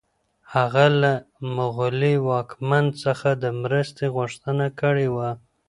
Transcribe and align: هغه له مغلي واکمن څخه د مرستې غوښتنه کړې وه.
هغه 0.53 0.85
له 1.01 1.13
مغلي 1.57 2.15
واکمن 2.27 2.85
څخه 3.03 3.29
د 3.43 3.45
مرستې 3.61 4.05
غوښتنه 4.15 4.65
کړې 4.81 5.07
وه. 5.15 5.29